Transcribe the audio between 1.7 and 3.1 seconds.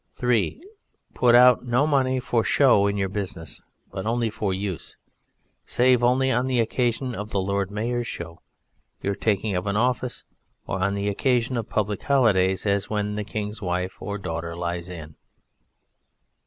money for show in your